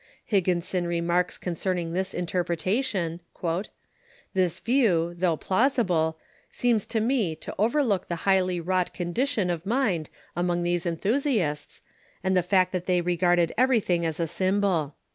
[0.25, 3.19] Higginson remarks con cerning this interpretation:"
[4.33, 6.17] This view, though plausible,
[6.49, 10.63] THE QUAKERS 563 seems to me to overlook the highly wrought condition of mind among
[10.63, 11.83] these enthusiasts,
[12.23, 14.95] and the fact that they regarded everything as a symbol.